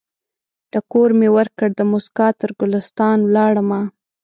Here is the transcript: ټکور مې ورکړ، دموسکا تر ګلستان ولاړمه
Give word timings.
ټکور 0.71 1.09
مې 1.19 1.29
ورکړ، 1.37 1.67
دموسکا 1.79 2.27
تر 2.39 2.49
ګلستان 2.59 3.17
ولاړمه 3.23 3.81